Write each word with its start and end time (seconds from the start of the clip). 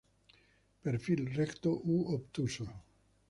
Perfil 0.87 1.21
recto 1.37 1.75
u 1.97 2.01
obtuso. 2.17 2.67